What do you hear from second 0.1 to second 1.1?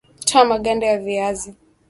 Toa maganda ya